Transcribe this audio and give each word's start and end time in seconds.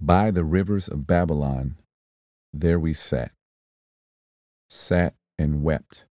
By 0.00 0.30
the 0.30 0.44
rivers 0.44 0.88
of 0.88 1.06
Babylon, 1.06 1.76
there 2.52 2.78
we 2.78 2.92
sat, 2.92 3.32
sat 4.68 5.14
and 5.38 5.62
wept 5.62 6.04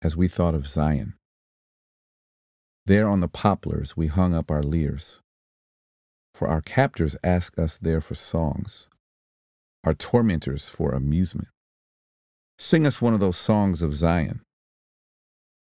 as 0.00 0.16
we 0.16 0.28
thought 0.28 0.54
of 0.54 0.66
Zion. 0.66 1.14
There 2.86 3.08
on 3.08 3.20
the 3.20 3.28
poplars 3.28 3.96
we 3.96 4.08
hung 4.08 4.34
up 4.34 4.50
our 4.50 4.62
lyres, 4.62 5.20
for 6.34 6.48
our 6.48 6.60
captors 6.60 7.14
asked 7.22 7.58
us 7.58 7.78
there 7.78 8.00
for 8.00 8.14
songs, 8.14 8.88
our 9.84 9.94
tormentors 9.94 10.68
for 10.68 10.92
amusement. 10.92 11.48
Sing 12.58 12.86
us 12.86 13.00
one 13.00 13.14
of 13.14 13.20
those 13.20 13.36
songs 13.36 13.82
of 13.82 13.94
Zion. 13.94 14.40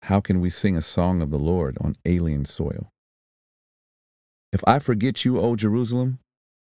How 0.02 0.20
can 0.20 0.40
we 0.40 0.50
sing 0.50 0.76
a 0.76 0.82
song 0.82 1.20
of 1.20 1.30
the 1.30 1.38
Lord 1.38 1.76
on 1.80 1.96
alien 2.04 2.44
soil? 2.44 2.88
If 4.52 4.62
I 4.66 4.78
forget 4.78 5.24
you, 5.24 5.40
O 5.40 5.56
Jerusalem, 5.56 6.18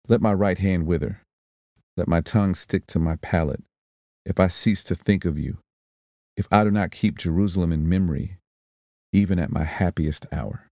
let 0.07 0.21
my 0.21 0.33
right 0.33 0.57
hand 0.57 0.85
wither. 0.85 1.21
Let 1.97 2.07
my 2.07 2.21
tongue 2.21 2.55
stick 2.55 2.85
to 2.87 2.99
my 2.99 3.15
palate. 3.17 3.63
If 4.25 4.39
I 4.39 4.47
cease 4.47 4.83
to 4.85 4.95
think 4.95 5.25
of 5.25 5.37
you, 5.37 5.57
if 6.37 6.47
I 6.51 6.63
do 6.63 6.71
not 6.71 6.91
keep 6.91 7.17
Jerusalem 7.17 7.71
in 7.71 7.87
memory, 7.87 8.37
even 9.13 9.39
at 9.39 9.51
my 9.51 9.63
happiest 9.63 10.25
hour. 10.31 10.67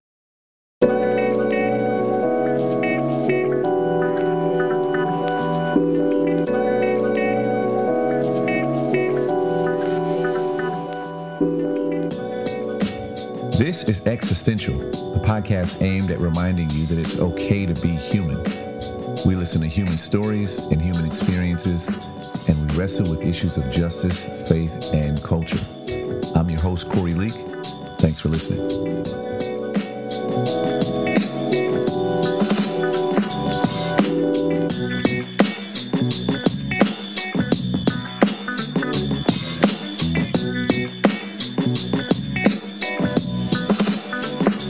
This 13.58 13.84
is 13.86 14.02
Existential, 14.06 14.76
a 15.16 15.20
podcast 15.20 15.82
aimed 15.82 16.12
at 16.12 16.20
reminding 16.20 16.70
you 16.72 16.86
that 16.88 17.00
it's 17.00 17.18
okay 17.18 17.66
to 17.66 17.74
be 17.82 17.96
human. 17.96 18.63
We 19.26 19.36
listen 19.36 19.62
to 19.62 19.68
human 19.68 19.98
stories 19.98 20.68
and 20.68 20.82
human 20.82 21.06
experiences, 21.06 21.88
and 22.50 22.70
we 22.70 22.78
wrestle 22.78 23.10
with 23.10 23.22
issues 23.22 23.56
of 23.56 23.72
justice, 23.72 24.26
faith, 24.50 24.94
and 24.94 25.22
culture. 25.24 25.60
I'm 26.36 26.50
your 26.50 26.60
host, 26.60 26.90
Corey 26.90 27.14
Leak. 27.14 27.32
Thanks 28.00 28.20
for 28.20 28.28
listening. 28.28 28.60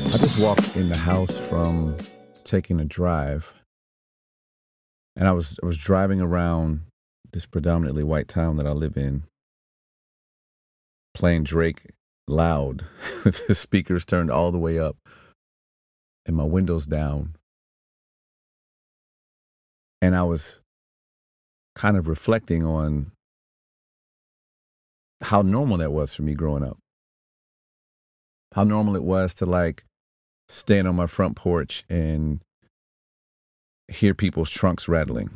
I 0.06 0.18
just 0.18 0.40
walked 0.40 0.76
in 0.76 0.90
the 0.90 0.98
house 0.98 1.36
from 1.50 1.98
taking 2.44 2.80
a 2.80 2.86
drive, 2.86 3.52
and 5.16 5.28
I 5.28 5.32
was 5.32 5.60
I 5.62 5.66
was 5.66 5.78
driving 5.78 6.22
around 6.22 6.82
this 7.32 7.46
predominantly 7.46 8.04
white 8.04 8.28
town 8.28 8.58
that 8.58 8.68
I 8.68 8.72
live 8.72 8.98
in, 8.98 9.24
playing 11.14 11.44
Drake 11.44 11.92
loud 12.28 12.86
with 13.24 13.48
the 13.48 13.56
speakers 13.56 14.06
turned 14.06 14.32
all 14.32 14.52
the 14.52 14.60
way 14.60 14.80
up 14.80 14.98
and 16.26 16.36
my 16.36 16.44
windows 16.44 16.86
down. 16.86 17.36
And 20.02 20.16
I 20.16 20.24
was 20.24 20.60
kind 21.76 21.98
of 21.98 22.08
reflecting 22.08 22.66
on 22.66 23.12
how 25.22 25.42
normal 25.42 25.78
that 25.78 25.92
was 25.92 26.14
for 26.14 26.24
me 26.24 26.34
growing 26.34 26.64
up. 26.64 26.78
How 28.54 28.64
normal 28.64 28.96
it 28.96 29.04
was 29.04 29.34
to 29.36 29.46
like 29.46 29.86
stand 30.50 30.88
on 30.88 30.96
my 30.96 31.08
front 31.08 31.36
porch 31.36 31.86
and 31.90 32.42
hear 33.94 34.14
people's 34.14 34.50
trunks 34.50 34.88
rattling 34.88 35.30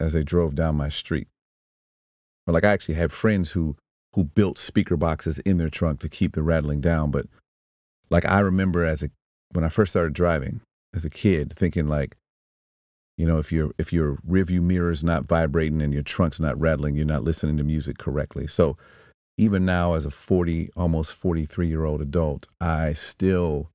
as 0.00 0.12
they 0.12 0.22
drove 0.22 0.54
down 0.54 0.76
my 0.76 0.88
street. 0.88 1.28
Or 2.46 2.54
like 2.54 2.64
I 2.64 2.72
actually 2.72 2.94
had 2.94 3.12
friends 3.12 3.52
who 3.52 3.76
who 4.14 4.24
built 4.24 4.58
speaker 4.58 4.96
boxes 4.96 5.38
in 5.40 5.58
their 5.58 5.68
trunk 5.68 6.00
to 6.00 6.08
keep 6.08 6.32
the 6.32 6.42
rattling 6.42 6.80
down. 6.80 7.10
But 7.10 7.26
like 8.10 8.24
I 8.24 8.40
remember 8.40 8.84
as 8.84 9.02
a 9.02 9.10
when 9.52 9.64
I 9.64 9.68
first 9.68 9.92
started 9.92 10.12
driving 10.12 10.60
as 10.94 11.04
a 11.04 11.10
kid, 11.10 11.52
thinking 11.54 11.88
like, 11.88 12.16
you 13.16 13.26
know, 13.26 13.38
if 13.38 13.52
your 13.52 13.72
if 13.78 13.92
your 13.92 14.16
rearview 14.28 14.62
mirror 14.62 14.90
is 14.90 15.04
not 15.04 15.24
vibrating 15.24 15.82
and 15.82 15.92
your 15.92 16.02
trunk's 16.02 16.40
not 16.40 16.58
rattling, 16.58 16.94
you're 16.94 17.04
not 17.04 17.24
listening 17.24 17.56
to 17.58 17.64
music 17.64 17.98
correctly. 17.98 18.46
So 18.46 18.76
even 19.36 19.64
now 19.64 19.94
as 19.94 20.04
a 20.04 20.10
40 20.10 20.70
almost 20.76 21.12
43 21.12 21.68
year 21.68 21.84
old 21.84 22.00
adult, 22.00 22.48
I 22.60 22.92
still 22.92 23.70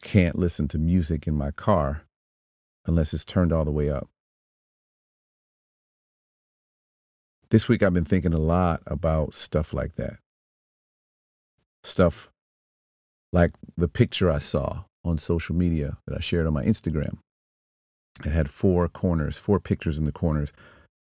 can't 0.00 0.38
listen 0.38 0.68
to 0.68 0.78
music 0.78 1.26
in 1.26 1.34
my 1.34 1.50
car 1.50 2.04
unless 2.86 3.14
it's 3.14 3.24
turned 3.24 3.52
all 3.52 3.64
the 3.64 3.70
way 3.70 3.90
up. 3.90 4.08
This 7.50 7.68
week, 7.68 7.82
I've 7.82 7.94
been 7.94 8.04
thinking 8.04 8.34
a 8.34 8.38
lot 8.38 8.82
about 8.86 9.34
stuff 9.34 9.72
like 9.72 9.94
that. 9.96 10.16
Stuff 11.82 12.30
like 13.32 13.52
the 13.76 13.88
picture 13.88 14.30
I 14.30 14.38
saw 14.38 14.84
on 15.04 15.18
social 15.18 15.54
media 15.54 15.98
that 16.06 16.16
I 16.16 16.20
shared 16.20 16.46
on 16.46 16.54
my 16.54 16.64
Instagram. 16.64 17.18
It 18.24 18.32
had 18.32 18.50
four 18.50 18.88
corners, 18.88 19.38
four 19.38 19.60
pictures 19.60 19.98
in 19.98 20.04
the 20.04 20.12
corners. 20.12 20.52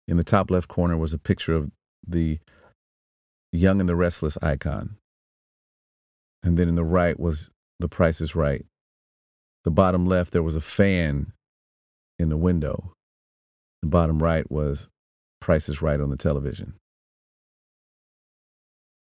In 0.08 0.16
the 0.16 0.24
top 0.24 0.50
left 0.50 0.68
corner 0.68 0.96
was 0.96 1.12
a 1.12 1.18
picture 1.18 1.54
of 1.54 1.70
the 2.06 2.40
Young 3.52 3.80
and 3.80 3.88
the 3.88 3.96
Restless 3.96 4.36
icon. 4.42 4.96
And 6.42 6.58
then 6.58 6.68
in 6.68 6.74
the 6.74 6.84
right 6.84 7.18
was 7.20 7.50
The 7.78 7.88
Price 7.88 8.20
is 8.20 8.34
Right 8.34 8.66
the 9.64 9.70
bottom 9.70 10.06
left, 10.06 10.32
there 10.32 10.42
was 10.42 10.56
a 10.56 10.60
fan 10.60 11.32
in 12.22 12.30
the 12.30 12.36
window. 12.36 12.92
The 13.82 13.88
bottom 13.88 14.22
right 14.22 14.50
was 14.50 14.88
Price 15.40 15.68
is 15.68 15.82
Right 15.82 16.00
on 16.00 16.08
the 16.08 16.16
television. 16.16 16.74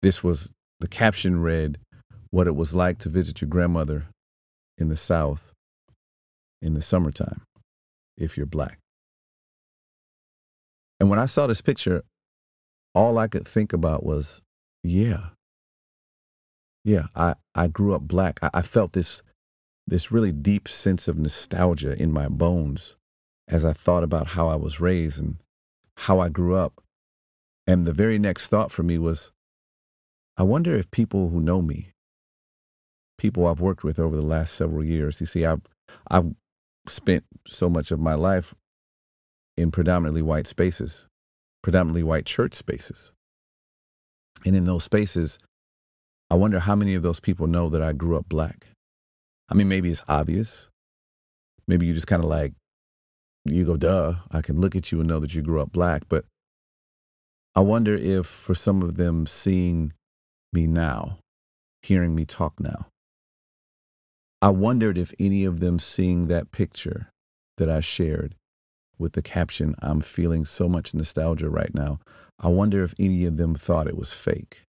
This 0.01 0.23
was, 0.23 0.51
the 0.79 0.87
caption 0.87 1.41
read, 1.41 1.79
What 2.29 2.47
it 2.47 2.55
was 2.55 2.73
like 2.73 2.99
to 2.99 3.09
visit 3.09 3.41
your 3.41 3.49
grandmother 3.49 4.05
in 4.77 4.87
the 4.87 4.95
South 4.95 5.51
in 6.61 6.73
the 6.73 6.81
summertime, 6.81 7.41
if 8.17 8.37
you're 8.37 8.45
black. 8.45 8.79
And 10.99 11.09
when 11.09 11.19
I 11.19 11.25
saw 11.25 11.47
this 11.47 11.61
picture, 11.61 12.03
all 12.93 13.17
I 13.17 13.27
could 13.27 13.47
think 13.47 13.73
about 13.73 14.05
was, 14.05 14.41
yeah, 14.83 15.29
yeah, 16.83 17.07
I, 17.15 17.35
I 17.55 17.67
grew 17.67 17.95
up 17.95 18.01
black. 18.01 18.39
I, 18.41 18.49
I 18.53 18.61
felt 18.61 18.93
this 18.93 19.21
this 19.87 20.11
really 20.11 20.31
deep 20.31 20.67
sense 20.67 21.07
of 21.07 21.17
nostalgia 21.17 21.99
in 21.99 22.11
my 22.11 22.27
bones 22.27 22.95
as 23.49 23.65
I 23.65 23.73
thought 23.73 24.03
about 24.03 24.27
how 24.27 24.47
I 24.47 24.55
was 24.55 24.79
raised 24.79 25.19
and 25.19 25.37
how 25.97 26.19
I 26.19 26.29
grew 26.29 26.55
up. 26.55 26.81
And 27.67 27.85
the 27.85 27.93
very 27.93 28.17
next 28.19 28.47
thought 28.47 28.71
for 28.71 28.83
me 28.83 28.97
was 28.97 29.31
I 30.37 30.43
wonder 30.43 30.73
if 30.73 30.89
people 30.91 31.29
who 31.29 31.41
know 31.41 31.61
me, 31.61 31.91
people 33.17 33.45
I've 33.45 33.59
worked 33.59 33.83
with 33.83 33.99
over 33.99 34.15
the 34.15 34.21
last 34.21 34.53
several 34.53 34.83
years, 34.83 35.19
you 35.19 35.27
see, 35.27 35.45
I've, 35.45 35.61
I've 36.09 36.33
spent 36.87 37.25
so 37.47 37.69
much 37.69 37.91
of 37.91 37.99
my 37.99 38.13
life 38.13 38.55
in 39.57 39.71
predominantly 39.71 40.21
white 40.21 40.47
spaces, 40.47 41.07
predominantly 41.61 42.03
white 42.03 42.25
church 42.25 42.53
spaces. 42.55 43.11
And 44.45 44.55
in 44.55 44.63
those 44.63 44.85
spaces, 44.85 45.37
I 46.31 46.35
wonder 46.35 46.59
how 46.59 46.75
many 46.75 46.95
of 46.95 47.03
those 47.03 47.19
people 47.19 47.47
know 47.47 47.67
that 47.69 47.81
I 47.81 47.91
grew 47.91 48.15
up 48.15 48.29
black. 48.29 48.67
I 49.49 49.55
mean, 49.55 49.67
maybe 49.67 49.89
it's 49.89 50.03
obvious. 50.07 50.69
Maybe 51.67 51.87
you 51.87 51.93
just 51.93 52.07
kind 52.07 52.23
of 52.23 52.29
like, 52.29 52.53
you 53.45 53.65
go, 53.65 53.77
duh, 53.77 54.15
I 54.31 54.41
can 54.41 54.59
look 54.59 54.75
at 54.75 54.91
you 54.91 54.99
and 54.99 55.09
know 55.09 55.19
that 55.19 55.33
you 55.33 55.41
grew 55.41 55.61
up 55.61 55.71
black. 55.71 56.03
But 56.09 56.25
I 57.55 57.61
wonder 57.61 57.95
if 57.95 58.25
for 58.25 58.55
some 58.55 58.81
of 58.81 58.97
them 58.97 59.25
seeing 59.25 59.93
me 60.53 60.67
now, 60.67 61.19
hearing 61.81 62.15
me 62.15 62.25
talk 62.25 62.59
now, 62.59 62.87
I 64.41 64.49
wondered 64.49 64.97
if 64.97 65.13
any 65.19 65.43
of 65.43 65.59
them 65.59 65.79
seeing 65.79 66.27
that 66.27 66.51
picture 66.51 67.11
that 67.57 67.69
I 67.69 67.81
shared 67.81 68.35
with 68.97 69.13
the 69.13 69.21
caption, 69.21 69.75
I'm 69.81 70.01
feeling 70.01 70.45
so 70.45 70.67
much 70.69 70.93
nostalgia 70.93 71.49
right 71.49 71.73
now. 71.73 71.99
I 72.39 72.49
wonder 72.49 72.83
if 72.83 72.93
any 72.99 73.25
of 73.25 73.37
them 73.37 73.55
thought 73.55 73.87
it 73.87 73.97
was 73.97 74.13
fake. 74.13 74.63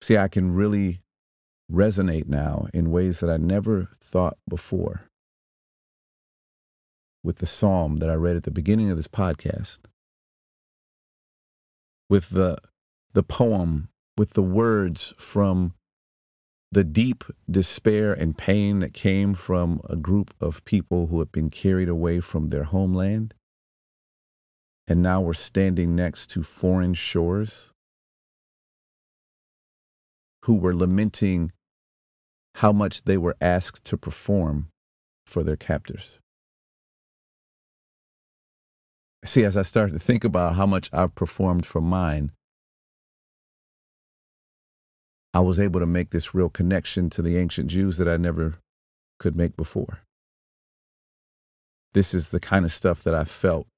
See, 0.00 0.16
I 0.16 0.28
can 0.28 0.54
really 0.54 1.00
resonate 1.70 2.28
now 2.28 2.66
in 2.72 2.90
ways 2.90 3.20
that 3.20 3.30
I 3.30 3.36
never 3.36 3.88
thought 4.00 4.38
before 4.48 5.02
with 7.22 7.38
the 7.38 7.46
psalm 7.46 7.96
that 7.96 8.08
I 8.08 8.14
read 8.14 8.36
at 8.36 8.44
the 8.44 8.50
beginning 8.50 8.90
of 8.90 8.96
this 8.96 9.08
podcast, 9.08 9.80
with 12.08 12.30
the, 12.30 12.56
the 13.12 13.22
poem, 13.22 13.88
with 14.16 14.30
the 14.30 14.42
words 14.42 15.12
from 15.18 15.74
the 16.70 16.84
deep 16.84 17.24
despair 17.50 18.12
and 18.12 18.36
pain 18.36 18.80
that 18.80 18.92
came 18.92 19.34
from 19.34 19.80
a 19.88 19.96
group 19.96 20.34
of 20.40 20.64
people 20.64 21.06
who 21.08 21.18
had 21.18 21.32
been 21.32 21.50
carried 21.50 21.88
away 21.88 22.20
from 22.20 22.48
their 22.48 22.64
homeland. 22.64 23.34
And 24.86 25.02
now 25.02 25.20
we're 25.20 25.34
standing 25.34 25.94
next 25.94 26.30
to 26.30 26.42
foreign 26.42 26.94
shores 26.94 27.72
who 30.44 30.54
were 30.54 30.74
lamenting 30.74 31.52
how 32.58 32.72
much 32.72 33.04
they 33.04 33.16
were 33.16 33.36
asked 33.40 33.84
to 33.84 33.96
perform 33.96 34.68
for 35.24 35.44
their 35.44 35.56
captors. 35.56 36.18
See, 39.24 39.44
as 39.44 39.56
I 39.56 39.62
started 39.62 39.92
to 39.92 40.00
think 40.00 40.24
about 40.24 40.56
how 40.56 40.66
much 40.66 40.90
I've 40.92 41.14
performed 41.14 41.64
for 41.64 41.80
mine, 41.80 42.32
I 45.32 45.38
was 45.38 45.60
able 45.60 45.78
to 45.78 45.86
make 45.86 46.10
this 46.10 46.34
real 46.34 46.48
connection 46.48 47.10
to 47.10 47.22
the 47.22 47.36
ancient 47.36 47.70
Jews 47.70 47.96
that 47.98 48.08
I 48.08 48.16
never 48.16 48.58
could 49.20 49.36
make 49.36 49.56
before. 49.56 50.00
This 51.92 52.12
is 52.12 52.30
the 52.30 52.40
kind 52.40 52.64
of 52.64 52.72
stuff 52.72 53.04
that 53.04 53.14
I 53.14 53.22
felt 53.24 53.68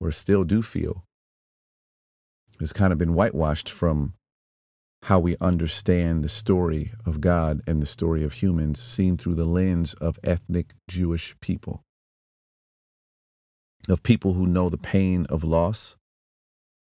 or 0.00 0.10
still 0.10 0.44
do 0.44 0.62
feel 0.62 1.04
has 2.60 2.72
kind 2.72 2.92
of 2.92 2.98
been 2.98 3.14
whitewashed 3.14 3.68
from 3.68 4.14
how 5.04 5.18
we 5.18 5.36
understand 5.40 6.22
the 6.22 6.28
story 6.28 6.92
of 7.04 7.20
God 7.20 7.60
and 7.66 7.82
the 7.82 7.86
story 7.86 8.22
of 8.22 8.34
humans 8.34 8.80
seen 8.80 9.16
through 9.16 9.34
the 9.34 9.44
lens 9.44 9.94
of 9.94 10.18
ethnic 10.22 10.74
Jewish 10.88 11.34
people, 11.40 11.82
of 13.88 14.02
people 14.04 14.34
who 14.34 14.46
know 14.46 14.68
the 14.68 14.78
pain 14.78 15.26
of 15.28 15.42
loss, 15.42 15.96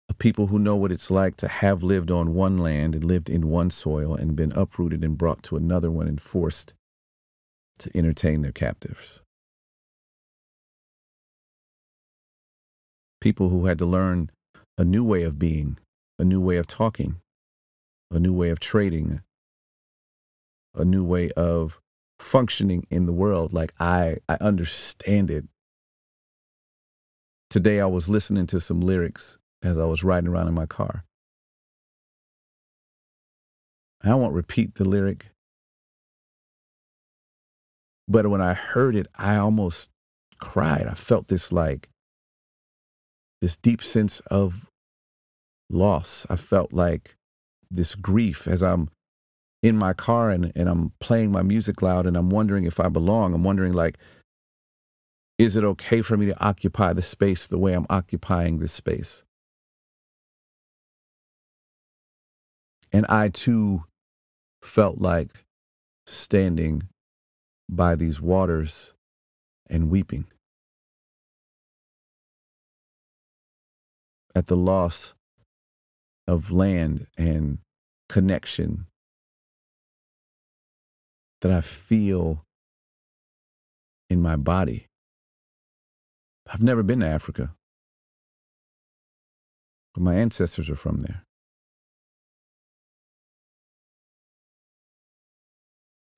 of 0.09 0.19
people 0.19 0.47
who 0.47 0.59
know 0.59 0.75
what 0.75 0.91
it's 0.91 1.11
like 1.11 1.37
to 1.37 1.49
have 1.49 1.83
lived 1.83 2.11
on 2.11 2.35
one 2.35 2.57
land 2.57 2.95
and 2.95 3.05
lived 3.05 3.29
in 3.29 3.51
one 3.51 3.71
soil 3.71 4.15
and 4.15 4.35
been 4.35 4.53
uprooted 4.53 5.05
and 5.05 5.19
brought 5.19 5.43
to 5.43 5.57
another 5.57 5.91
one 5.91 6.09
and 6.09 6.19
forced 6.21 6.73
to 7.79 7.91
entertain 7.95 8.41
their 8.41 8.53
captives. 8.53 9.21
People 13.21 13.51
who 13.51 13.67
had 13.67 13.79
to 13.79 13.87
learn 13.87 14.31
a 14.79 14.85
new 14.85 15.05
way 15.05 15.25
of 15.25 15.39
being, 15.39 15.77
a 16.19 16.25
new 16.25 16.41
way 16.41 16.57
of 16.57 16.67
talking, 16.67 17.17
a 18.11 18.19
new 18.19 18.33
way 18.33 18.51
of 18.51 18.61
trading, 18.61 19.23
a 20.75 20.85
new 20.85 21.05
way 21.05 21.31
of 21.31 21.81
functioning 22.19 22.87
in 22.91 23.07
the 23.07 23.13
world. 23.13 23.53
Like 23.53 23.73
I, 23.79 24.19
I 24.29 24.37
understand 24.41 25.31
it. 25.31 25.47
Today 27.51 27.81
I 27.81 27.87
was 27.87 28.09
listening 28.09 28.47
to 28.49 28.61
some 28.61 28.81
lyrics 28.81 29.39
as 29.63 29.79
I 29.79 29.85
was 29.85 30.05
riding 30.05 30.29
around 30.29 30.49
in 30.49 30.55
my 30.55 30.67
car. 30.67 31.05
I 34.03 34.15
won't 34.15 34.35
repeat 34.35 34.77
the 34.77 34.85
lyric, 34.85 35.27
but 38.07 38.29
when 38.29 38.41
I 38.41 38.55
heard 38.55 38.95
it, 38.95 39.09
I 39.17 39.37
almost 39.37 39.91
cried. 40.39 40.87
I 40.87 40.95
felt 40.95 41.29
this 41.29 41.51
like, 41.51 41.89
this 43.43 43.57
deep 43.57 43.83
sense 43.83 44.21
of 44.31 44.67
loss. 45.69 46.27
I 46.31 46.37
felt 46.37 46.73
like 46.73 47.18
this 47.71 47.95
grief 47.95 48.47
as 48.49 48.63
I'm 48.63 48.89
in 49.63 49.77
my 49.77 49.93
car 49.93 50.31
and, 50.31 50.53
and 50.55 50.69
I'm 50.69 50.93
playing 51.01 51.33
my 51.33 51.43
music 51.43 51.83
loud 51.83 52.07
and 52.07 52.17
I'm 52.17 52.31
wondering 52.31 52.65
if 52.65 52.79
I 52.81 52.89
belong. 52.89 53.35
I'm 53.35 53.45
wondering, 53.45 53.73
like, 53.73 53.99
is 55.39 55.57
it 55.57 55.65
okay 55.65 56.03
for 56.03 56.17
me 56.17 56.27
to 56.27 56.45
occupy 56.45 56.93
the 56.93 57.03
space 57.03 57.47
the 57.47 57.59
way 57.59 57.73
I'm 57.73 57.87
occupying 57.91 58.59
this 58.59 58.73
space? 58.73 59.25
And 62.93 63.05
I 63.09 63.29
too 63.29 63.85
felt 64.63 64.99
like 64.99 65.45
standing 66.07 66.89
by 67.69 67.95
these 67.95 68.21
waters 68.21 68.95
and 69.69 69.91
weeping 69.91 70.25
at 74.35 74.47
the 74.47 74.57
loss 74.57 75.15
of 76.29 76.53
land 76.53 77.07
and 77.17 77.59
connection 78.11 78.87
that 81.41 81.51
I 81.51 81.63
feel 81.63 82.45
in 84.11 84.21
my 84.21 84.37
body. 84.37 84.87
I've 86.47 86.63
never 86.63 86.83
been 86.83 87.01
to 87.01 87.07
Africa, 87.07 87.55
but 89.95 90.03
my 90.03 90.15
ancestors 90.15 90.69
are 90.69 90.77
from 90.77 90.99
there. 90.99 91.25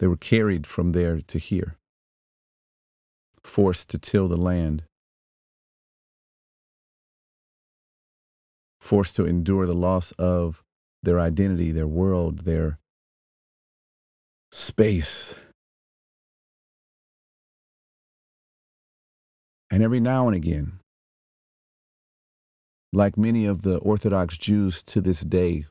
They 0.00 0.08
were 0.08 0.16
carried 0.16 0.66
from 0.66 0.92
there 0.92 1.20
to 1.20 1.38
here, 1.38 1.76
forced 3.44 3.90
to 3.90 3.98
till 3.98 4.26
the 4.26 4.36
land, 4.36 4.82
forced 8.90 9.14
to 9.14 9.24
endure 9.24 9.66
the 9.66 9.72
loss 9.72 10.10
of 10.18 10.64
their 11.04 11.20
identity, 11.20 11.70
their 11.70 11.86
world, 11.86 12.40
their 12.40 12.80
space. 14.50 15.32
And 19.70 19.80
every 19.84 20.00
now 20.00 20.26
and 20.26 20.34
again, 20.34 20.80
like 22.92 23.16
many 23.16 23.46
of 23.46 23.62
the 23.62 23.76
Orthodox 23.76 24.36
Jews 24.36 24.82
to 24.82 25.00
this 25.00 25.20
day 25.20 25.66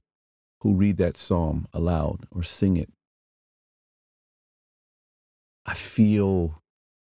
who 0.62 0.76
read 0.76 0.96
that 0.96 1.18
psalm 1.18 1.68
aloud 1.74 2.26
or 2.32 2.42
sing 2.42 2.78
it, 2.78 2.90
I 5.66 5.74
feel 5.74 6.62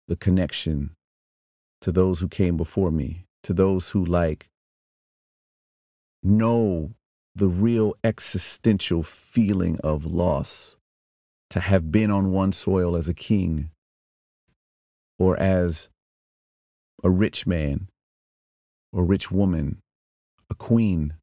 the 0.06 0.14
connection 0.14 0.94
to 1.80 1.90
those 1.90 2.20
who 2.20 2.28
came 2.28 2.56
before 2.56 2.92
me, 2.92 3.26
to 3.42 3.52
those 3.52 3.88
who, 3.88 4.04
like, 4.04 4.48
know 6.24 6.92
the 7.34 7.48
real 7.48 7.94
existential 8.02 9.02
feeling 9.02 9.78
of 9.84 10.04
loss 10.04 10.76
to 11.50 11.60
have 11.60 11.92
been 11.92 12.10
on 12.10 12.32
one 12.32 12.52
soil 12.52 12.96
as 12.96 13.06
a 13.06 13.14
king 13.14 13.70
or 15.18 15.36
as 15.36 15.88
a 17.02 17.10
rich 17.10 17.46
man 17.46 17.88
or 18.92 19.04
rich 19.04 19.30
woman, 19.30 19.78
a 20.48 20.54
queen, 20.54 21.14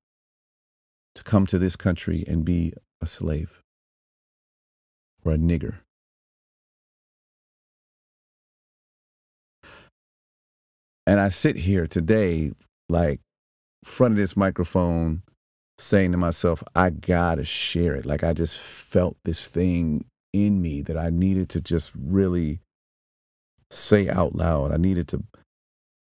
to 1.16 1.24
come 1.24 1.46
to 1.48 1.58
this 1.58 1.76
country 1.76 2.24
and 2.28 2.46
be 2.46 2.74
a 3.02 3.06
slave 3.06 3.62
or 5.24 5.34
a 5.34 5.38
nigger. 5.38 5.78
And 11.08 11.20
I 11.20 11.30
sit 11.30 11.58
here 11.58 11.88
today, 11.88 12.52
like, 12.88 13.20
front 13.84 14.14
of 14.14 14.18
this 14.18 14.38
microphone, 14.38 15.24
saying 15.78 16.12
to 16.12 16.18
myself, 16.18 16.64
I 16.76 16.90
gotta 16.90 17.44
share 17.44 17.96
it. 17.96 18.06
Like, 18.06 18.24
I 18.24 18.34
just 18.34 18.60
felt 18.60 19.18
this 19.26 19.48
thing 19.48 20.06
in 20.34 20.62
me 20.62 20.82
that 20.82 20.98
I 20.98 21.10
needed 21.10 21.50
to 21.50 21.62
just 21.62 21.92
really 21.96 22.60
say 23.70 24.10
out 24.10 24.36
loud. 24.36 24.72
I 24.72 24.78
needed 24.78 25.08
to 25.10 25.24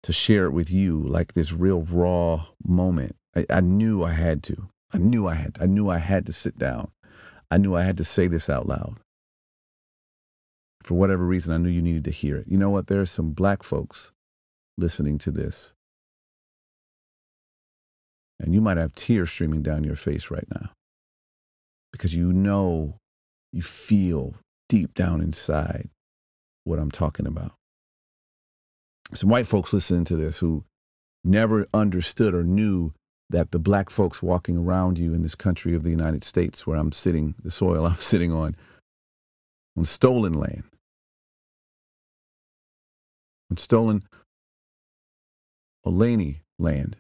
to 0.03 0.13
share 0.13 0.45
it 0.45 0.53
with 0.53 0.71
you, 0.71 1.01
like 1.01 1.35
this 1.35 1.53
real 1.53 1.83
raw 1.83 2.47
moment. 2.65 3.17
I, 3.35 3.45
I 3.51 3.61
knew 3.61 4.05
I 4.05 4.13
had 4.13 4.41
to. 4.45 4.69
I 4.93 4.99
knew 4.99 5.27
I 5.27 5.35
had. 5.35 5.59
I 5.61 5.67
knew 5.67 5.91
I 5.91 5.99
had 5.99 6.27
to 6.27 6.33
sit 6.33 6.57
down. 6.59 6.93
I 7.51 7.59
knew 7.59 7.75
I 7.75 7.83
had 7.83 7.97
to 7.97 8.05
say 8.05 8.29
this 8.29 8.49
out 8.49 8.69
loud. 8.69 8.99
For 10.85 10.95
whatever 10.95 11.27
reason, 11.27 11.53
I 11.53 11.59
knew 11.59 11.69
you 11.69 11.83
needed 11.83 12.05
to 12.05 12.13
hear 12.13 12.37
it. 12.37 12.47
You 12.47 12.57
know 12.57 12.71
what? 12.71 12.87
There 12.87 13.01
are 13.01 13.07
some 13.07 13.33
black 13.33 13.65
folks 13.65 14.13
listening 14.79 15.19
to 15.19 15.33
this. 15.33 15.73
And 18.39 18.55
you 18.55 18.61
might 18.61 18.77
have 18.77 18.95
tears 18.95 19.31
streaming 19.31 19.63
down 19.63 19.85
your 19.85 19.97
face 19.97 20.31
right 20.31 20.47
now 20.55 20.71
because 21.93 22.15
you 22.15 22.33
know, 22.33 22.97
you 23.53 23.63
feel 23.63 24.35
deep 24.69 24.95
down 24.95 25.21
inside 25.21 25.89
what 26.65 26.79
I'm 26.79 26.91
talking 26.91 27.27
about. 27.27 27.53
Some 29.15 29.31
white 29.31 29.47
folks 29.47 29.73
listening 29.73 30.05
to 30.05 30.17
this 30.17 30.39
who 30.39 30.65
never 31.25 31.67
understood 31.73 32.35
or 32.35 32.43
knew 32.43 32.93
that 33.31 33.51
the 33.51 33.59
black 33.59 33.91
folks 33.91 34.23
walking 34.23 34.59
around 34.59 34.99
you 34.99 35.15
in 35.15 35.23
this 35.23 35.35
country 35.35 35.75
of 35.75 35.83
the 35.83 35.91
United 35.91 36.23
States, 36.23 36.67
where 36.67 36.77
I'm 36.77 36.93
sitting, 36.93 37.35
the 37.43 37.51
soil 37.51 37.87
I'm 37.87 37.99
sitting 37.99 38.33
on, 38.33 38.57
on 39.77 39.85
stolen 39.85 40.35
land, 40.35 40.65
on 43.51 43.57
stolen 43.57 44.03
Ohlone 45.87 46.41
land. 46.59 46.97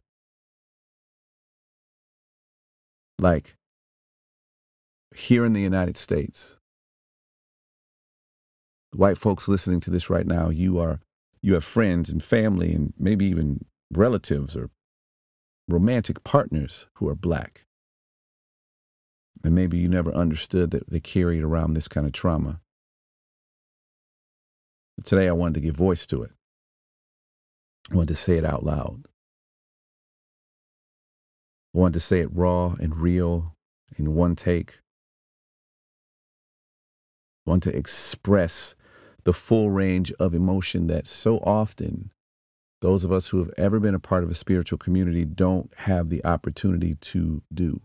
Like 3.18 3.56
here 5.14 5.44
in 5.44 5.52
the 5.52 5.62
United 5.62 5.96
States, 5.96 6.58
white 8.94 9.18
folks 9.18 9.48
listening 9.48 9.80
to 9.80 9.90
this 9.90 10.10
right 10.10 10.26
now, 10.26 10.50
you 10.50 10.78
are 10.78 11.00
you 11.42 11.54
have 11.54 11.64
friends 11.64 12.10
and 12.10 12.22
family 12.22 12.74
and 12.74 12.92
maybe 12.98 13.24
even 13.26 13.64
relatives 13.92 14.56
or 14.56 14.70
romantic 15.68 16.24
partners 16.24 16.86
who 16.94 17.08
are 17.08 17.14
black. 17.14 17.64
And 19.44 19.54
maybe 19.54 19.78
you 19.78 19.88
never 19.88 20.12
understood 20.12 20.70
that 20.72 20.90
they 20.90 21.00
carried 21.00 21.42
around 21.42 21.74
this 21.74 21.88
kind 21.88 22.06
of 22.06 22.12
trauma. 22.12 22.60
But 24.96 25.06
today 25.06 25.28
I 25.28 25.32
wanted 25.32 25.54
to 25.54 25.60
give 25.60 25.76
voice 25.76 26.06
to 26.06 26.22
it. 26.22 26.32
I 27.90 27.94
wanted 27.94 28.08
to 28.08 28.14
say 28.16 28.36
it 28.36 28.44
out 28.44 28.64
loud. 28.64 29.06
I 31.76 31.78
wanted 31.78 31.94
to 31.94 32.00
say 32.00 32.20
it 32.20 32.34
raw 32.34 32.74
and 32.80 32.96
real 32.96 33.54
in 33.98 34.14
one 34.14 34.34
take. 34.34 34.78
Want 37.44 37.62
to 37.64 37.76
express 37.76 38.74
the 39.24 39.34
full 39.34 39.70
range 39.70 40.10
of 40.12 40.32
emotion 40.32 40.86
that 40.86 41.06
so 41.06 41.36
often 41.40 42.12
those 42.80 43.04
of 43.04 43.12
us 43.12 43.28
who 43.28 43.40
have 43.40 43.52
ever 43.58 43.78
been 43.78 43.94
a 43.94 43.98
part 43.98 44.24
of 44.24 44.30
a 44.30 44.34
spiritual 44.34 44.78
community 44.78 45.26
don't 45.26 45.70
have 45.76 46.08
the 46.08 46.24
opportunity 46.24 46.94
to 46.94 47.42
do. 47.52 47.82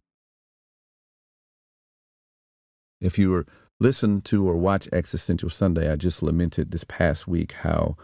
If 3.01 3.19
you 3.19 3.31
were 3.31 3.45
listen 3.81 4.21
to 4.21 4.48
or 4.48 4.55
watch 4.55 4.88
Existential 4.93 5.50
Sunday, 5.50 5.91
I 5.91 5.98
just 5.98 6.24
lamented 6.24 6.71
this 6.71 6.86
past 6.86 7.27
week 7.27 7.51
how 7.63 7.98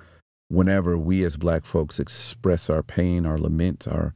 whenever 0.49 0.97
we 0.97 1.23
as 1.23 1.37
black 1.37 1.63
folks 1.63 1.97
express 1.97 2.69
our 2.69 2.83
pain, 2.83 3.25
our 3.25 3.37
lament, 3.37 3.87
our 3.87 4.13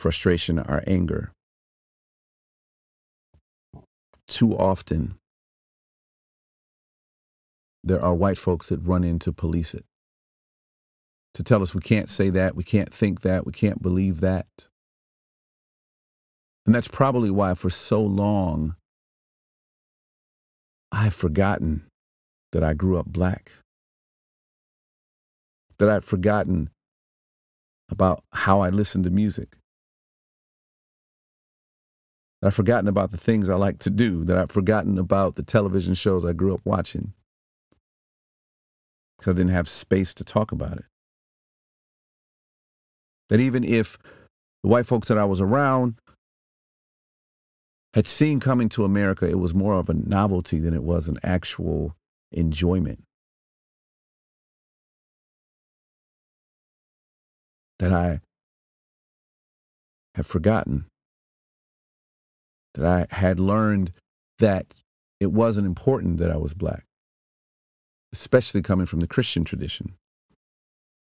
frustration, 0.00 0.58
our 0.58 0.82
anger, 0.86 1.32
too 4.26 4.56
often 4.56 5.16
there 7.82 8.02
are 8.04 8.14
white 8.14 8.38
folks 8.38 8.68
that 8.68 8.80
run 8.80 9.04
in 9.04 9.18
to 9.20 9.32
police 9.32 9.74
it, 9.74 9.84
to 11.34 11.42
tell 11.42 11.62
us 11.62 11.74
we 11.74 11.80
can't 11.80 12.10
say 12.10 12.30
that, 12.30 12.54
we 12.54 12.64
can't 12.64 12.92
think 12.92 13.20
that, 13.22 13.46
we 13.46 13.52
can't 13.52 13.82
believe 13.82 14.20
that. 14.20 14.46
And 16.66 16.74
that's 16.74 16.88
probably 16.88 17.30
why 17.30 17.54
for 17.54 17.70
so 17.70 18.02
long 18.02 18.76
I've 20.92 21.14
forgotten 21.14 21.86
that 22.52 22.62
I 22.62 22.74
grew 22.74 22.98
up 22.98 23.06
black 23.06 23.52
that 25.80 25.88
I'd 25.88 26.04
forgotten 26.04 26.68
about 27.90 28.22
how 28.32 28.60
I 28.60 28.68
listened 28.68 29.04
to 29.04 29.10
music. 29.10 29.56
That 32.40 32.48
I've 32.48 32.54
forgotten 32.54 32.88
about 32.88 33.10
the 33.10 33.16
things 33.16 33.48
I 33.48 33.54
like 33.54 33.78
to 33.80 33.90
do, 33.90 34.24
that 34.24 34.36
I've 34.36 34.50
forgotten 34.50 34.98
about 34.98 35.36
the 35.36 35.42
television 35.42 35.94
shows 35.94 36.24
I 36.24 36.32
grew 36.32 36.54
up 36.54 36.62
watching 36.64 37.12
because 39.18 39.34
I 39.34 39.36
didn't 39.36 39.52
have 39.52 39.68
space 39.68 40.14
to 40.14 40.24
talk 40.24 40.50
about 40.50 40.78
it. 40.78 40.84
That 43.28 43.40
even 43.40 43.62
if 43.62 43.98
the 44.62 44.68
white 44.68 44.86
folks 44.86 45.08
that 45.08 45.18
I 45.18 45.24
was 45.24 45.40
around 45.40 45.96
had 47.94 48.06
seen 48.06 48.40
coming 48.40 48.68
to 48.70 48.84
America, 48.84 49.28
it 49.28 49.38
was 49.38 49.52
more 49.52 49.74
of 49.74 49.90
a 49.90 49.94
novelty 49.94 50.58
than 50.58 50.74
it 50.74 50.82
was 50.82 51.08
an 51.08 51.18
actual 51.22 51.94
enjoyment. 52.32 53.04
that 57.80 57.92
I 57.92 58.20
have 60.14 60.26
forgotten, 60.26 60.84
that 62.74 62.84
I 62.84 63.14
had 63.14 63.40
learned 63.40 63.92
that 64.38 64.74
it 65.18 65.32
wasn't 65.32 65.66
important 65.66 66.18
that 66.18 66.30
I 66.30 66.36
was 66.36 66.54
black, 66.54 66.84
especially 68.12 68.62
coming 68.62 68.86
from 68.86 69.00
the 69.00 69.06
Christian 69.06 69.44
tradition. 69.44 69.94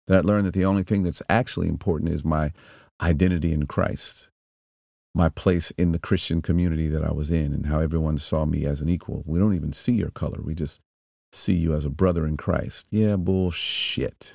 That 0.07 0.19
I 0.19 0.21
learned 0.21 0.47
that 0.47 0.54
the 0.54 0.64
only 0.64 0.83
thing 0.83 1.02
that's 1.02 1.23
actually 1.28 1.69
important 1.69 2.11
is 2.11 2.25
my 2.25 2.52
identity 3.00 3.52
in 3.52 3.66
Christ, 3.66 4.28
my 5.14 5.28
place 5.28 5.71
in 5.73 5.92
the 5.92 5.99
Christian 5.99 6.42
community 6.42 6.88
that 6.88 7.04
I 7.04 7.12
was 7.12 7.30
in, 7.30 7.52
and 7.52 7.66
how 7.66 7.80
everyone 7.80 8.19
saw 8.19 8.45
me 8.45 8.64
as 8.64 8.80
an 8.80 8.88
equal. 8.88 9.23
We 9.26 9.38
don't 9.38 9.54
even 9.54 9.73
see 9.73 9.92
your 9.92 10.11
color, 10.11 10.40
we 10.42 10.54
just 10.54 10.80
see 11.33 11.54
you 11.54 11.75
as 11.75 11.85
a 11.85 11.90
brother 11.90 12.26
in 12.26 12.37
Christ. 12.37 12.87
Yeah, 12.90 13.16
bullshit. 13.16 14.35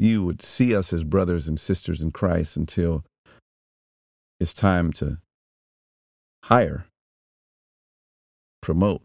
You 0.00 0.24
would 0.24 0.42
see 0.42 0.74
us 0.74 0.94
as 0.94 1.04
brothers 1.04 1.46
and 1.46 1.60
sisters 1.60 2.00
in 2.00 2.10
Christ 2.10 2.56
until 2.56 3.04
it's 4.38 4.54
time 4.54 4.94
to 4.94 5.18
hire, 6.44 6.86
promote, 8.62 9.02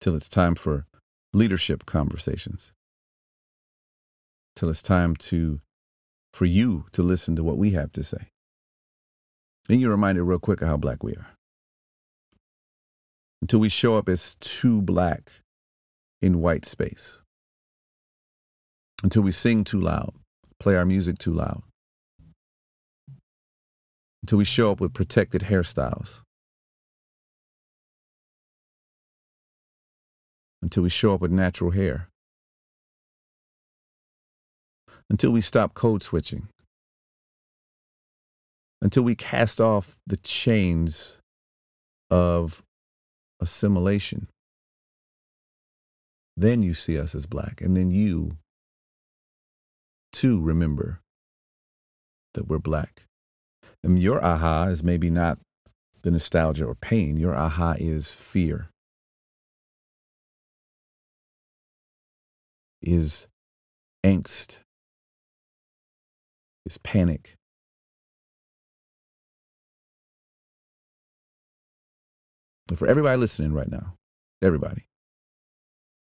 till 0.00 0.16
it's 0.16 0.30
time 0.30 0.54
for 0.54 0.86
leadership 1.34 1.84
conversations, 1.84 2.72
till 4.56 4.70
it's 4.70 4.82
time 4.82 5.14
to 5.16 5.60
for 6.32 6.46
you 6.46 6.86
to 6.92 7.02
listen 7.02 7.36
to 7.36 7.44
what 7.44 7.58
we 7.58 7.72
have 7.72 7.92
to 7.92 8.02
say. 8.02 8.28
And 9.68 9.78
you're 9.78 9.90
reminded 9.90 10.22
real 10.22 10.38
quick 10.38 10.62
of 10.62 10.68
how 10.68 10.78
black 10.78 11.02
we 11.02 11.12
are. 11.12 11.28
Until 13.42 13.60
we 13.60 13.68
show 13.68 13.98
up 13.98 14.08
as 14.08 14.36
too 14.40 14.80
black 14.80 15.32
in 16.22 16.40
white 16.40 16.64
space 16.64 17.20
until 19.04 19.22
we 19.22 19.30
sing 19.30 19.64
too 19.64 19.78
loud, 19.78 20.14
play 20.58 20.74
our 20.74 20.86
music 20.86 21.18
too 21.18 21.32
loud, 21.34 21.62
until 24.22 24.38
we 24.38 24.46
show 24.46 24.70
up 24.70 24.80
with 24.80 24.94
protected 24.94 25.42
hairstyles, 25.42 26.22
until 30.62 30.82
we 30.82 30.88
show 30.88 31.12
up 31.12 31.20
with 31.20 31.30
natural 31.30 31.72
hair, 31.72 32.08
until 35.10 35.30
we 35.30 35.42
stop 35.42 35.74
code 35.74 36.02
switching, 36.02 36.48
until 38.80 39.02
we 39.02 39.14
cast 39.14 39.60
off 39.60 39.98
the 40.06 40.16
chains 40.16 41.18
of 42.10 42.62
assimilation. 43.38 44.28
Then 46.38 46.62
you 46.62 46.72
see 46.72 46.98
us 46.98 47.14
as 47.14 47.26
black, 47.26 47.60
and 47.60 47.76
then 47.76 47.90
you 47.90 48.38
to 50.14 50.40
remember 50.40 51.00
that 52.34 52.48
we're 52.48 52.58
black. 52.58 53.06
And 53.82 53.98
your 53.98 54.24
aha 54.24 54.64
is 54.64 54.82
maybe 54.82 55.10
not 55.10 55.38
the 56.02 56.10
nostalgia 56.10 56.64
or 56.64 56.74
pain, 56.74 57.16
your 57.16 57.34
aha 57.34 57.74
is 57.78 58.14
fear, 58.14 58.68
is 62.82 63.26
angst, 64.04 64.58
is 66.64 66.78
panic. 66.78 67.36
But 72.66 72.78
for 72.78 72.86
everybody 72.86 73.18
listening 73.18 73.52
right 73.52 73.70
now, 73.70 73.94
everybody, 74.42 74.86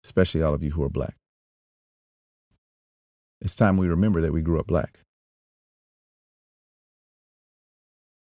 especially 0.03 0.41
all 0.41 0.53
of 0.53 0.63
you 0.63 0.72
who 0.72 0.84
are 0.84 0.89
black, 0.89 1.15
it's 3.41 3.55
time 3.55 3.77
we 3.77 3.88
remember 3.88 4.21
that 4.21 4.33
we 4.33 4.41
grew 4.41 4.60
up 4.60 4.67
black. 4.67 5.00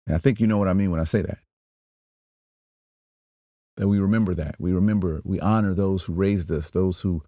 And 0.07 0.15
I 0.15 0.19
think 0.19 0.39
you 0.39 0.47
know 0.47 0.57
what 0.57 0.67
I 0.67 0.73
mean 0.73 0.91
when 0.91 0.99
I 0.99 1.05
say 1.05 1.21
that. 1.21 1.39
That 3.77 3.87
we 3.87 3.99
remember 3.99 4.33
that. 4.35 4.55
We 4.59 4.71
remember, 4.71 5.21
we 5.23 5.39
honor 5.39 5.73
those 5.73 6.03
who 6.03 6.13
raised 6.13 6.51
us, 6.51 6.71
those 6.71 7.01
who 7.01 7.23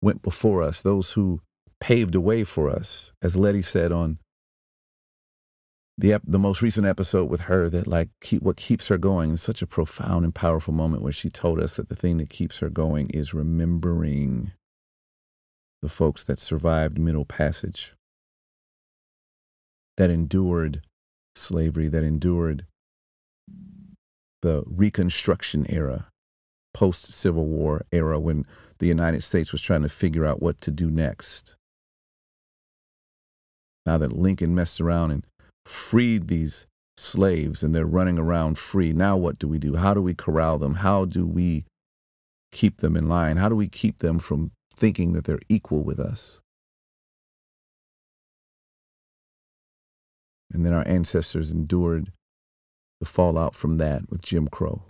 went 0.00 0.22
before 0.22 0.62
us, 0.62 0.82
those 0.82 1.12
who 1.12 1.40
paved 1.80 2.14
the 2.14 2.20
way 2.20 2.44
for 2.44 2.70
us. 2.70 3.12
As 3.22 3.36
Letty 3.36 3.62
said 3.62 3.92
on 3.92 4.18
the, 5.98 6.20
the 6.24 6.38
most 6.38 6.62
recent 6.62 6.86
episode 6.86 7.28
with 7.28 7.42
her, 7.42 7.68
that 7.70 7.86
like 7.86 8.08
keep, 8.20 8.42
what 8.42 8.56
keeps 8.56 8.88
her 8.88 8.98
going 8.98 9.34
is 9.34 9.42
such 9.42 9.62
a 9.62 9.66
profound 9.66 10.24
and 10.24 10.34
powerful 10.34 10.74
moment 10.74 11.02
where 11.02 11.12
she 11.12 11.28
told 11.28 11.60
us 11.60 11.76
that 11.76 11.88
the 11.88 11.96
thing 11.96 12.18
that 12.18 12.30
keeps 12.30 12.58
her 12.58 12.68
going 12.68 13.10
is 13.10 13.34
remembering 13.34 14.52
the 15.82 15.88
folks 15.88 16.22
that 16.24 16.38
survived 16.38 16.98
Middle 16.98 17.24
Passage, 17.24 17.94
that 19.96 20.10
endured 20.10 20.82
slavery, 21.34 21.88
that 21.88 22.04
endured 22.04 22.66
the 24.42 24.62
Reconstruction 24.66 25.66
era, 25.68 26.06
post 26.72 27.12
Civil 27.12 27.46
War 27.46 27.84
era, 27.92 28.18
when 28.18 28.46
the 28.78 28.86
United 28.86 29.22
States 29.22 29.52
was 29.52 29.60
trying 29.60 29.82
to 29.82 29.88
figure 29.88 30.24
out 30.24 30.40
what 30.40 30.60
to 30.60 30.70
do 30.70 30.90
next. 30.90 31.56
Now 33.84 33.98
that 33.98 34.12
Lincoln 34.12 34.54
messed 34.54 34.80
around 34.80 35.10
and 35.10 35.26
freed 35.66 36.28
these 36.28 36.66
slaves 36.96 37.62
and 37.62 37.74
they're 37.74 37.84
running 37.84 38.18
around 38.18 38.58
free, 38.58 38.92
now 38.92 39.16
what 39.16 39.38
do 39.38 39.48
we 39.48 39.58
do? 39.58 39.76
How 39.76 39.94
do 39.94 40.00
we 40.00 40.14
corral 40.14 40.58
them? 40.58 40.76
How 40.76 41.04
do 41.04 41.26
we 41.26 41.64
keep 42.52 42.78
them 42.78 42.96
in 42.96 43.08
line? 43.08 43.38
How 43.38 43.48
do 43.48 43.56
we 43.56 43.68
keep 43.68 43.98
them 43.98 44.18
from 44.18 44.52
thinking 44.82 45.12
that 45.12 45.24
they're 45.24 45.38
equal 45.48 45.84
with 45.84 46.00
us. 46.00 46.40
And 50.52 50.66
then 50.66 50.72
our 50.72 50.82
ancestors 50.88 51.52
endured 51.52 52.10
the 52.98 53.06
fallout 53.06 53.54
from 53.54 53.76
that 53.76 54.10
with 54.10 54.22
Jim 54.22 54.48
Crow. 54.48 54.82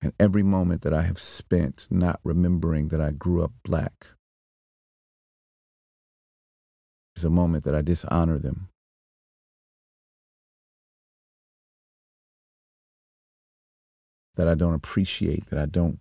And 0.00 0.14
every 0.18 0.42
moment 0.42 0.80
that 0.80 0.94
I 0.94 1.02
have 1.02 1.20
spent 1.20 1.86
not 1.90 2.18
remembering 2.24 2.88
that 2.88 3.00
I 3.02 3.10
grew 3.10 3.44
up 3.44 3.52
black 3.62 4.06
is 7.14 7.24
a 7.24 7.30
moment 7.30 7.64
that 7.64 7.74
I 7.74 7.82
dishonor 7.82 8.38
them. 8.38 8.70
That 14.36 14.48
I 14.48 14.54
don't 14.54 14.72
appreciate, 14.72 15.50
that 15.50 15.58
I 15.58 15.66
don't 15.66 16.00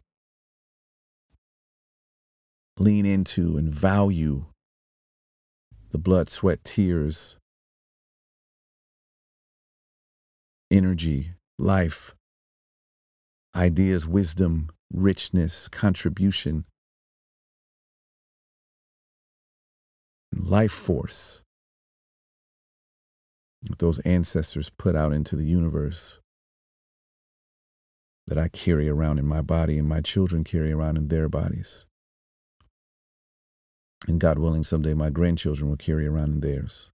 lean 2.80 3.06
into 3.06 3.58
and 3.58 3.72
value 3.74 4.46
the 5.92 5.98
blood, 5.98 6.30
sweat, 6.30 6.64
tears 6.64 7.38
energy, 10.70 11.34
life, 11.58 12.14
ideas, 13.56 14.06
wisdom, 14.06 14.70
richness, 14.94 15.68
contribution, 15.68 16.66
life 20.36 20.72
force 20.72 21.42
that 23.64 23.80
those 23.80 24.00
ancestors 24.00 24.70
put 24.78 24.96
out 24.96 25.14
into 25.14 25.36
the 25.36 25.46
universe 25.46 26.20
that 28.28 28.38
I 28.38 28.50
carry 28.50 28.90
around 28.90 29.20
in 29.20 29.26
my 29.26 29.42
body 29.42 29.78
and 29.80 29.88
my 29.88 30.02
children 30.02 30.44
carry 30.44 30.72
around 30.72 30.98
in 30.98 31.08
their 31.08 31.30
bodies. 31.30 31.87
And 34.06 34.20
God 34.20 34.38
willing, 34.38 34.64
someday 34.64 34.94
my 34.94 35.10
grandchildren 35.10 35.70
will 35.70 35.78
carry 35.78 36.06
around 36.06 36.34
in 36.34 36.40
theirs. 36.42 36.92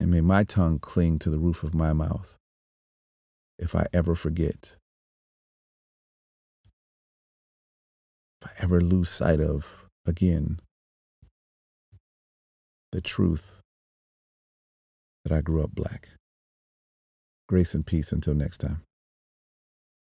And 0.00 0.10
may 0.10 0.20
my 0.20 0.44
tongue 0.44 0.78
cling 0.78 1.18
to 1.20 1.30
the 1.30 1.38
roof 1.38 1.62
of 1.62 1.74
my 1.74 1.92
mouth 1.92 2.36
if 3.58 3.76
I 3.76 3.86
ever 3.92 4.14
forget, 4.14 4.74
if 8.40 8.48
I 8.48 8.50
ever 8.58 8.80
lose 8.80 9.08
sight 9.08 9.40
of 9.40 9.86
again 10.04 10.58
the 12.90 13.00
truth 13.00 13.60
that 15.24 15.32
I 15.32 15.40
grew 15.40 15.62
up 15.62 15.70
black. 15.72 16.08
Grace 17.48 17.74
and 17.74 17.86
peace 17.86 18.12
until 18.12 18.34
next 18.34 18.58
time. 18.58 18.82